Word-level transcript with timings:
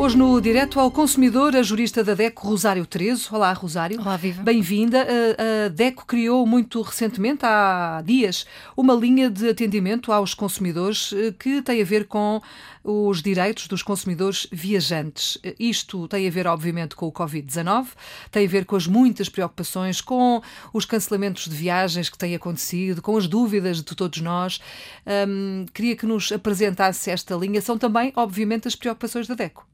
Hoje 0.00 0.16
no 0.16 0.40
Direto 0.40 0.80
ao 0.80 0.90
Consumidor, 0.90 1.54
a 1.54 1.62
jurista 1.62 2.02
da 2.02 2.14
DECO, 2.14 2.48
Rosário 2.48 2.86
Terezo. 2.86 3.28
Olá, 3.34 3.52
Rosário. 3.52 4.00
Olá, 4.00 4.16
viva. 4.16 4.42
Bem-vinda. 4.42 5.06
A 5.06 5.68
DECO 5.68 6.06
criou 6.06 6.46
muito 6.46 6.80
recentemente, 6.80 7.44
há 7.44 8.02
dias, 8.02 8.46
uma 8.74 8.94
linha 8.94 9.28
de 9.28 9.50
atendimento 9.50 10.10
aos 10.10 10.32
consumidores 10.32 11.12
eh, 11.12 11.34
que 11.38 11.60
tem 11.60 11.82
a 11.82 11.84
ver 11.84 12.06
com 12.06 12.40
os 12.82 13.20
direitos 13.20 13.68
dos 13.68 13.82
consumidores 13.82 14.46
viajantes. 14.50 15.36
Isto 15.58 16.08
tem 16.08 16.26
a 16.26 16.30
ver, 16.30 16.46
obviamente, 16.46 16.96
com 16.96 17.06
o 17.06 17.12
Covid-19, 17.12 17.88
tem 18.30 18.46
a 18.46 18.48
ver 18.48 18.64
com 18.64 18.76
as 18.76 18.86
muitas 18.86 19.28
preocupações, 19.28 20.00
com 20.00 20.40
os 20.72 20.86
cancelamentos 20.86 21.46
de 21.46 21.54
viagens 21.54 22.08
que 22.08 22.16
têm 22.16 22.34
acontecido, 22.34 23.02
com 23.02 23.18
as 23.18 23.28
dúvidas 23.28 23.82
de 23.82 23.94
todos 23.94 24.22
nós. 24.22 24.62
Um, 25.28 25.66
queria 25.74 25.94
que 25.94 26.06
nos 26.06 26.32
apresentasse 26.32 27.10
esta 27.10 27.34
linha. 27.34 27.60
São 27.60 27.76
também, 27.76 28.14
obviamente, 28.16 28.66
as 28.66 28.74
preocupações 28.74 29.26
da 29.26 29.34
DECO. 29.34 29.68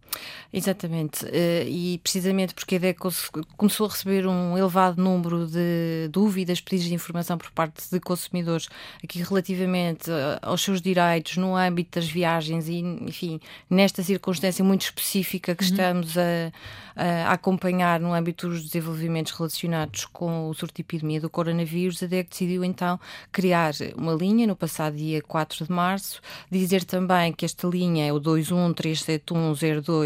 Exatamente, 0.53 1.27
eh, 1.33 1.67
e 1.69 1.99
precisamente 1.99 2.55
porque 2.55 2.77
a 2.77 2.79
DECO 2.79 3.11
começou 3.57 3.87
a 3.87 3.91
receber 3.91 4.27
um 4.27 4.57
elevado 4.57 5.03
número 5.03 5.47
de 5.47 6.09
dúvidas, 6.11 6.61
pedidos 6.61 6.87
de 6.87 6.95
informação 6.95 7.37
por 7.37 7.51
parte 7.51 7.91
de 7.91 8.01
consumidores 8.01 8.69
aqui 9.03 9.23
relativamente 9.23 10.11
eh, 10.11 10.39
aos 10.41 10.63
seus 10.63 10.81
direitos 10.81 11.37
no 11.37 11.57
âmbito 11.57 11.99
das 11.99 12.09
viagens 12.09 12.69
e, 12.69 12.79
enfim, 12.79 13.41
nesta 13.69 14.03
circunstância 14.03 14.65
muito 14.65 14.83
específica 14.83 15.55
que 15.55 15.65
uhum. 15.65 15.71
estamos 15.71 16.17
a, 16.17 16.53
a, 16.97 17.33
acompanhar 17.33 18.01
no 18.01 18.13
âmbito 18.13 18.49
dos 18.49 18.65
desenvolvimentos 18.65 19.33
relacionados 19.33 20.07
com 20.07 20.49
o 20.49 20.55
surto 20.55 20.77
de 20.77 20.83
epidemia 20.83 21.21
do 21.21 21.29
coronavírus, 21.29 22.03
a 22.03 22.07
DEC 22.07 22.31
decidiu 22.31 22.65
então 22.65 22.99
criar 23.31 23.75
uma 23.97 24.15
linha 24.15 24.47
no 24.47 24.57
passado 24.57 24.97
dia 24.97 25.21
4 25.21 25.67
de 25.67 25.73
março, 25.73 26.21
dizer 26.51 26.85
também 26.85 27.33
que 27.33 27.45
esta 27.45 27.67
linha 27.67 28.07
é 28.07 28.13
o 28.13 28.21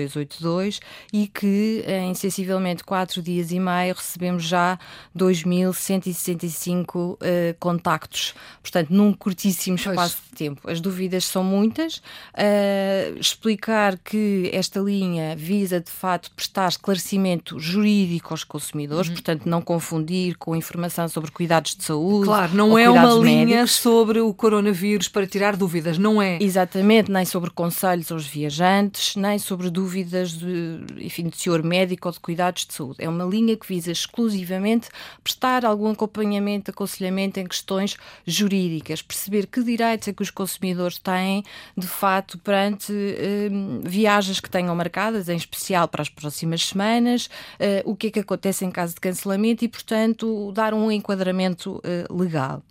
213710282 0.06 0.80
e 1.12 1.26
que 1.28 1.84
em 1.86 2.14
sensivelmente 2.14 2.84
4 2.84 3.22
dias 3.22 3.50
e 3.50 3.60
meio 3.60 3.94
recebemos 3.94 4.44
já 4.44 4.78
2.165 5.16 6.94
uh, 6.96 7.18
eh, 7.20 7.54
contactos, 7.58 8.34
portanto, 8.62 8.90
num 8.90 9.12
curtíssimo 9.12 9.76
espaço 9.76 10.18
tempo. 10.41 10.70
As 10.70 10.80
dúvidas 10.80 11.27
são 11.27 11.44
muitas. 11.44 11.98
Uh, 12.34 13.19
explicar 13.20 13.98
que 13.98 14.48
esta 14.55 14.80
linha 14.80 15.36
visa 15.36 15.78
de 15.78 15.91
facto 15.91 16.30
prestar 16.34 16.69
esclarecimento 16.69 17.58
jurídico 17.58 18.32
aos 18.32 18.42
consumidores, 18.42 19.08
uhum. 19.08 19.14
portanto, 19.14 19.47
não 19.47 19.60
confundir 19.60 20.38
com 20.38 20.56
informação 20.56 21.06
sobre 21.08 21.30
cuidados 21.30 21.77
de 21.77 21.84
saúde. 21.84 22.24
Claro, 22.24 22.55
não 22.55 22.78
é 22.78 22.88
uma 22.88 23.12
linha 23.14 23.66
sobre 23.66 24.20
o 24.20 24.32
coronavírus 24.32 25.08
para 25.08 25.27
tirar 25.27 25.56
dúvidas, 25.56 25.98
não 25.98 26.22
é? 26.22 26.38
Exatamente, 26.41 27.10
nem 27.12 27.27
sobre 27.27 27.50
conselhos 27.50 28.10
aos 28.10 28.27
viajantes, 28.27 29.16
nem 29.16 29.38
sobre 29.38 29.69
dúvidas 29.69 30.32
de, 30.32 30.80
enfim, 30.98 31.28
de 31.28 31.36
senhor 31.36 31.62
médico 31.62 32.08
ou 32.08 32.12
de 32.12 32.20
cuidados 32.20 32.64
de 32.64 32.72
saúde. 32.72 32.97
É 32.98 33.08
uma 33.08 33.25
linha 33.25 33.56
que 33.56 33.66
visa 33.66 33.92
exclusivamente 33.92 34.88
prestar 35.22 35.66
algum 35.66 35.91
acompanhamento, 35.91 36.70
aconselhamento 36.70 37.38
em 37.38 37.47
questões 37.47 37.98
jurídicas, 38.27 39.02
perceber 39.02 39.47
que 39.47 39.62
direitos 39.62 40.08
é 40.08 40.12
que 40.12 40.22
os 40.22 40.29
consumidores 40.30 40.98
têm, 40.98 41.44
de 41.76 41.86
fato, 41.86 42.38
perante 42.38 42.92
eh, 42.92 43.48
viagens 43.82 44.40
que 44.40 44.48
tenham 44.48 44.74
marcadas, 44.74 45.28
em 45.28 45.36
especial 45.36 45.88
para 45.88 46.02
as 46.02 46.08
próximas 46.08 46.66
semanas, 46.66 47.26
uh, 47.26 47.90
o 47.90 47.96
que 47.96 48.08
é 48.08 48.10
que 48.10 48.20
acontece 48.20 48.64
em 48.64 48.70
caso 48.70 48.94
de 48.94 49.00
cancelamento 49.00 49.64
e, 49.64 49.68
portanto, 49.68 50.52
dar 50.52 50.74
um 50.74 50.90
enquadramento 50.90 51.76
uh, 51.78 52.14
legal. 52.14 52.62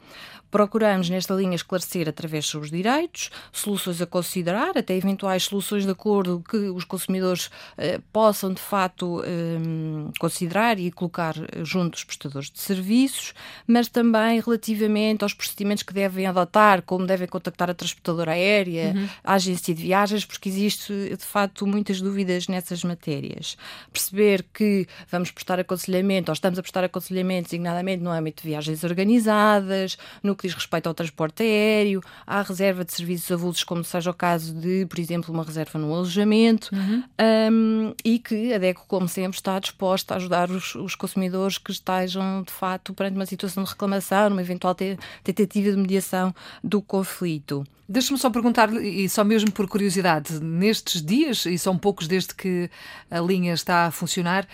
Procuramos, 0.52 1.10
nesta 1.10 1.34
linha, 1.34 1.56
esclarecer 1.56 2.10
através 2.10 2.46
sobre 2.46 2.66
os 2.66 2.72
direitos, 2.72 3.30
soluções 3.52 4.02
a 4.02 4.06
considerar, 4.06 4.78
até 4.78 4.96
eventuais 4.96 5.44
soluções 5.44 5.86
de 5.86 5.92
acordo 5.92 6.44
que 6.48 6.58
os 6.58 6.84
consumidores 6.84 7.50
eh, 7.78 8.00
possam, 8.12 8.52
de 8.54 8.62
facto, 8.62 9.22
eh, 9.24 10.10
considerar 10.20 10.80
e 10.80 10.92
colocar 10.92 11.36
junto 11.64 11.92
dos 11.92 12.04
prestadores 12.04 12.50
de 12.50 12.60
serviços, 12.60 13.34
mas 13.68 13.88
também 13.88 14.40
relativamente 14.40 15.24
aos 15.24 15.34
procedimentos 15.34 15.84
que 15.84 15.94
devem 15.94 16.26
adotar, 16.26 16.82
como 16.82 17.06
devem 17.06 17.28
contactar 17.28 17.70
a 17.70 17.74
transportadora 17.74 18.32
aérea, 18.32 18.94
uhum. 18.96 19.10
a 19.24 19.34
agência 19.34 19.74
de 19.76 19.84
viagens, 19.84 20.26
porque 20.26 20.50
existe, 20.50 20.94
de 20.94 21.26
facto, 21.26 21.68
muitas 21.68 22.02
dúvidas 22.02 22.48
nessas 22.48 22.84
matérias. 22.84 23.56
Perceber 23.94 24.46
que 24.54 24.88
vamos 25.12 25.30
prestar 25.30 25.60
aconselhamento, 25.60 26.32
ou 26.32 26.34
estamos 26.34 26.58
a 26.58 26.62
prestar 26.62 26.84
aconselhamento, 26.84 27.50
designadamente 27.50 28.02
no 28.02 28.10
âmbito 28.10 28.42
de 28.42 28.50
viagens 28.50 28.84
organizadas, 28.84 29.98
no 30.24 30.36
que 30.40 30.48
diz 30.48 30.56
respeito 30.56 30.88
ao 30.88 30.94
transporte 30.94 31.44
aéreo, 31.44 32.02
à 32.26 32.42
reserva 32.42 32.86
de 32.86 32.94
serviços 32.94 33.30
avulsos, 33.32 33.64
como 33.64 33.84
seja 33.84 34.10
o 34.10 34.14
caso 34.14 34.54
de, 34.54 34.86
por 34.86 35.00
exemplo, 35.00 35.34
uma 35.34 35.44
reserva 35.44 35.78
no 35.78 35.94
alojamento, 35.94 36.70
uhum. 36.74 37.04
um, 37.52 37.94
e 38.06 38.18
que 38.20 38.54
a 38.54 38.58
DECO, 38.58 38.86
como 38.88 39.08
sempre, 39.08 39.38
está 39.38 39.60
disposta 39.60 40.14
a 40.14 40.18
ajudar 40.18 40.50
os, 40.50 40.76
os, 40.76 40.96
consumidores 40.96 41.58
que 41.58 41.72
estejam, 41.72 42.44
de 42.44 42.52
fato, 42.52 42.94
perante 42.94 43.16
uma 43.16 43.26
situação 43.26 43.64
de 43.64 43.70
reclamação, 43.70 44.30
uma 44.30 44.42
eventual 44.42 44.76
tentativa 45.24 45.72
de 45.72 45.78
mediação 45.78 46.34
do 46.64 46.82
conflito. 46.82 47.66
Deixa-me 47.88 48.20
só 48.20 48.30
perguntar, 48.30 48.72
e 48.74 49.10
só 49.10 49.24
mesmo 49.24 49.52
por 49.52 49.68
curiosidade, 49.68 50.40
nestes 50.40 51.02
dias, 51.02 51.46
e 51.46 51.58
são 51.58 51.78
poucos 51.78 52.08
desde 52.08 52.36
que 52.36 52.70
a 53.10 53.20
linha 53.20 53.54
está 53.54 53.88
a 53.88 53.92
funcionar, 53.92 54.48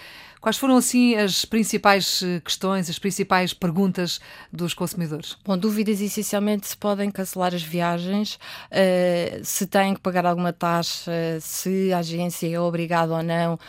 Quais 0.46 0.58
foram, 0.58 0.78
assim, 0.78 1.16
as 1.16 1.44
principais 1.44 2.22
eh, 2.22 2.40
questões, 2.40 2.88
as 2.88 3.00
principais 3.00 3.52
perguntas 3.52 4.22
dos 4.54 4.76
consumidores? 4.76 5.36
Bom, 5.44 5.58
dúvidas 5.58 6.00
essencialmente 6.00 6.68
se 6.68 6.78
podem 6.78 7.10
cancelar 7.10 7.56
as 7.56 7.64
viagens, 7.64 8.36
uh, 8.36 9.44
se 9.44 9.66
têm 9.66 9.96
que 9.96 10.02
pagar 10.02 10.24
alguma 10.24 10.54
taxa, 10.54 11.12
se 11.42 11.92
a 11.92 11.98
agência 11.98 12.48
é 12.48 12.60
obrigada 12.60 13.16
ou 13.16 13.24
não 13.24 13.56
uh, 13.56 13.60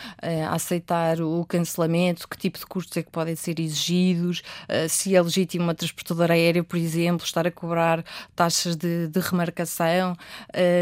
a 0.50 0.54
aceitar 0.54 1.18
o 1.22 1.46
cancelamento, 1.46 2.28
que 2.28 2.36
tipo 2.36 2.58
de 2.58 2.66
custos 2.66 2.94
é 2.98 3.02
que 3.02 3.10
podem 3.10 3.34
ser 3.36 3.58
exigidos, 3.58 4.42
uh, 4.68 4.86
se 4.86 5.16
é 5.16 5.22
legítimo 5.22 5.64
uma 5.64 5.74
transportadora 5.74 6.34
aérea, 6.34 6.62
por 6.62 6.76
exemplo, 6.76 7.24
estar 7.24 7.46
a 7.46 7.50
cobrar 7.50 8.04
taxas 8.34 8.76
de, 8.76 9.08
de 9.08 9.20
remarcação 9.20 10.14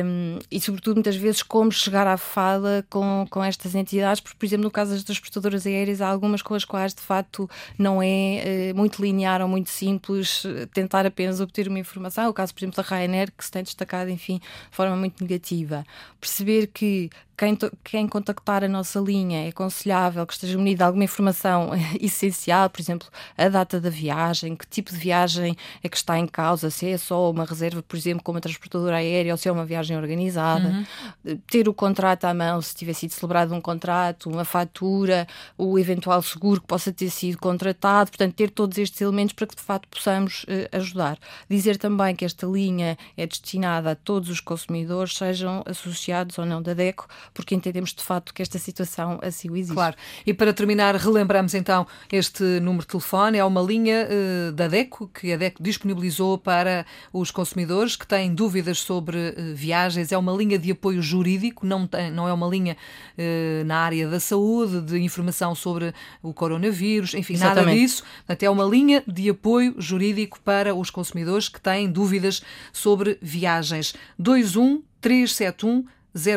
um, 0.04 0.40
e, 0.50 0.60
sobretudo, 0.60 0.96
muitas 0.96 1.14
vezes, 1.14 1.40
como 1.40 1.70
chegar 1.70 2.08
à 2.08 2.16
fala 2.16 2.84
com, 2.90 3.24
com 3.30 3.44
estas 3.44 3.76
entidades, 3.76 4.20
porque, 4.20 4.36
por 4.36 4.44
exemplo, 4.44 4.64
no 4.64 4.72
caso 4.72 4.90
das 4.90 5.04
transportadoras 5.04 5.64
aéreas, 5.64 5.83
há 6.00 6.08
algumas 6.08 6.42
com 6.42 6.54
as 6.54 6.64
quais 6.64 6.94
de 6.94 7.00
facto 7.00 7.48
não 7.78 8.02
é 8.02 8.72
uh, 8.72 8.76
muito 8.76 9.02
linear 9.02 9.40
ou 9.40 9.48
muito 9.48 9.70
simples 9.70 10.44
eh, 10.44 10.66
tentar 10.72 11.06
apenas 11.06 11.40
obter 11.40 11.68
uma 11.68 11.78
informação. 11.78 12.24
É 12.24 12.28
o 12.28 12.32
caso, 12.32 12.52
por 12.54 12.60
exemplo, 12.60 12.82
da 12.82 12.82
Ryanair, 12.82 13.32
que 13.36 13.44
se 13.44 13.50
tem 13.50 13.62
destacado, 13.62 14.10
enfim, 14.10 14.38
de 14.38 14.76
forma 14.76 14.96
muito 14.96 15.22
negativa. 15.22 15.84
Perceber 16.20 16.68
que 16.68 17.10
quem, 17.36 17.58
quem 17.82 18.08
contactar 18.08 18.62
a 18.62 18.68
nossa 18.68 19.00
linha 19.00 19.46
é 19.46 19.48
aconselhável 19.48 20.26
que 20.26 20.34
esteja 20.34 20.56
munido 20.56 20.78
de 20.78 20.82
alguma 20.84 21.04
informação 21.04 21.70
essencial, 22.00 22.70
por 22.70 22.80
exemplo, 22.80 23.08
a 23.36 23.48
data 23.48 23.80
da 23.80 23.90
viagem, 23.90 24.54
que 24.54 24.66
tipo 24.66 24.92
de 24.92 24.96
viagem 24.96 25.56
é 25.82 25.88
que 25.88 25.96
está 25.96 26.18
em 26.18 26.26
causa, 26.26 26.70
se 26.70 26.88
é 26.88 26.96
só 26.96 27.30
uma 27.30 27.44
reserva, 27.44 27.82
por 27.82 27.96
exemplo, 27.96 28.22
com 28.22 28.32
uma 28.32 28.40
transportadora 28.40 28.96
aérea 28.96 29.32
ou 29.32 29.36
se 29.36 29.48
é 29.48 29.52
uma 29.52 29.64
viagem 29.64 29.96
organizada, 29.96 30.84
uhum. 31.24 31.38
ter 31.46 31.68
o 31.68 31.74
contrato 31.74 32.24
à 32.24 32.34
mão, 32.34 32.60
se 32.62 32.74
tiver 32.74 32.94
sido 32.94 33.10
celebrado 33.10 33.54
um 33.54 33.60
contrato, 33.60 34.30
uma 34.30 34.44
fatura, 34.44 35.26
o 35.58 35.78
eventual 35.78 36.22
seguro 36.22 36.60
que 36.60 36.66
possa 36.66 36.92
ter 36.92 37.10
sido 37.10 37.38
contratado, 37.38 38.10
portanto, 38.10 38.34
ter 38.34 38.50
todos 38.50 38.78
estes 38.78 39.00
elementos 39.00 39.34
para 39.34 39.46
que 39.46 39.56
de 39.56 39.62
facto 39.62 39.88
possamos 39.88 40.44
uh, 40.44 40.76
ajudar. 40.76 41.18
Dizer 41.48 41.76
também 41.76 42.14
que 42.14 42.24
esta 42.24 42.46
linha 42.46 42.96
é 43.16 43.26
destinada 43.26 43.92
a 43.92 43.94
todos 43.94 44.28
os 44.30 44.40
consumidores, 44.40 45.16
sejam 45.16 45.62
associados 45.66 46.38
ou 46.38 46.46
não 46.46 46.62
da 46.62 46.74
DECO, 46.74 47.06
porque 47.32 47.54
entendemos 47.54 47.92
de 47.92 48.02
facto 48.02 48.34
que 48.34 48.42
esta 48.42 48.58
situação 48.58 49.18
assim 49.22 49.50
o 49.50 49.56
exige. 49.56 49.74
Claro. 49.74 49.96
E 50.26 50.34
para 50.34 50.52
terminar, 50.52 50.94
relembramos 50.96 51.54
então 51.54 51.86
este 52.12 52.42
número 52.60 52.82
de 52.82 52.88
telefone, 52.88 53.38
é 53.38 53.44
uma 53.44 53.60
linha 53.60 54.08
uh, 54.08 54.52
da 54.52 54.68
DECO, 54.68 55.08
que 55.08 55.32
a 55.32 55.36
DECO 55.36 55.62
disponibilizou 55.62 56.38
para 56.38 56.84
os 57.12 57.30
consumidores 57.30 57.96
que 57.96 58.06
têm 58.06 58.34
dúvidas 58.34 58.78
sobre 58.78 59.16
uh, 59.16 59.54
viagens, 59.54 60.12
é 60.12 60.18
uma 60.18 60.32
linha 60.32 60.58
de 60.58 60.70
apoio 60.70 61.00
jurídico, 61.00 61.66
não, 61.66 61.86
tem, 61.86 62.10
não 62.10 62.28
é 62.28 62.32
uma 62.32 62.46
linha 62.46 62.76
uh, 63.16 63.64
na 63.64 63.78
área 63.78 64.08
da 64.08 64.20
saúde, 64.20 64.80
de 64.80 64.98
informação 64.98 65.54
sobre 65.54 65.94
o 66.22 66.32
coronavírus, 66.32 67.14
enfim, 67.14 67.34
Exatamente. 67.34 67.66
nada 67.66 67.78
disso. 67.78 68.02
Até 68.28 68.46
é 68.46 68.50
uma 68.50 68.64
linha 68.64 69.02
de 69.06 69.30
apoio 69.30 69.74
jurídico 69.78 70.40
para 70.40 70.74
os 70.74 70.90
consumidores 70.90 71.48
que 71.48 71.60
têm 71.60 71.90
dúvidas 71.90 72.42
sobre 72.72 73.18
viagens. 73.20 73.94
21 74.18 74.82
371 75.00 75.84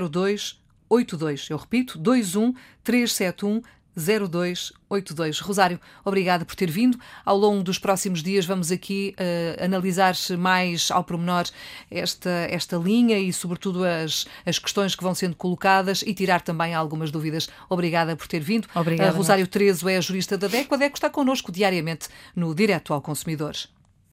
02 0.10 0.60
82. 0.90 1.50
Eu 1.50 1.58
repito, 1.58 2.00
21 2.00 2.54
371 2.84 3.62
0282. 3.98 5.40
Rosário, 5.40 5.80
obrigada 6.06 6.46
por 6.46 6.56
ter 6.56 6.70
vindo. 6.70 7.00
Ao 7.26 7.36
longo 7.36 7.64
dos 7.64 7.80
próximos 7.80 8.22
dias 8.22 8.46
vamos 8.46 8.72
aqui 8.72 9.16
uh, 9.18 9.64
analisar 9.64 10.14
mais 10.38 10.92
ao 10.92 11.04
pormenor 11.04 11.46
esta, 11.90 12.30
esta 12.30 12.78
linha 12.78 13.18
e, 13.18 13.34
sobretudo, 13.34 13.84
as, 13.84 14.28
as 14.46 14.60
questões 14.60 14.96
que 14.96 15.04
vão 15.04 15.16
sendo 15.16 15.36
colocadas 15.36 16.04
e 16.04 16.14
tirar 16.14 16.42
também 16.42 16.76
algumas 16.76 17.10
dúvidas. 17.10 17.50
Obrigada 17.68 18.16
por 18.16 18.28
ter 18.28 18.40
vindo. 18.40 18.68
Obrigada. 18.76 19.12
Uh, 19.12 19.18
Rosário 19.18 19.48
Terezo 19.48 19.90
é 19.90 19.98
a 19.98 20.02
jurista 20.02 20.38
da 20.38 20.48
DECO. 20.48 20.76
A 20.76 20.78
DECO 20.78 20.96
está 20.96 21.10
connosco 21.10 21.52
diariamente 21.52 22.08
no 22.36 22.54
Direto 22.54 22.94
ao 22.94 23.02
Consumidor. 23.02 23.56